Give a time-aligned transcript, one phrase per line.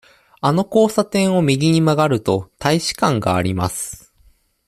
[0.39, 4.11] あの交差点を右に曲がると、大使館があります。